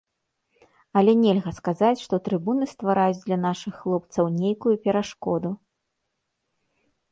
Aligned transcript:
Але 1.01 1.11
нельга 1.23 1.51
сказаць, 1.57 1.99
што 2.05 2.15
трыбуны 2.29 2.69
ствараюць 2.73 3.23
для 3.27 3.37
нашых 3.45 3.73
хлопцаў 3.83 4.25
нейкую 4.41 4.75
перашкоду. 4.89 5.49